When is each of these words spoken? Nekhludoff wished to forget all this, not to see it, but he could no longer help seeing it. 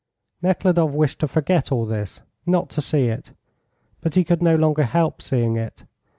Nekhludoff 0.41 0.93
wished 0.93 1.19
to 1.19 1.27
forget 1.27 1.71
all 1.71 1.85
this, 1.85 2.21
not 2.47 2.71
to 2.71 2.81
see 2.81 3.03
it, 3.05 3.33
but 4.01 4.15
he 4.15 4.23
could 4.23 4.41
no 4.41 4.55
longer 4.55 4.81
help 4.81 5.21
seeing 5.21 5.57
it. 5.57 5.83